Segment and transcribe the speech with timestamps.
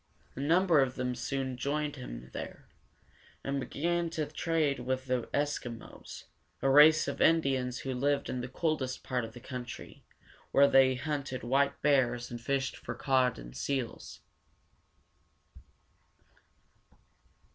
[0.35, 2.67] A number of them soon joined him there,
[3.43, 6.23] and began to trade with the Es´ki mos,
[6.59, 10.03] a race of Indians who lived in the coldest part of the country,
[10.51, 14.21] where they hunted white bears and fished for cod and seals.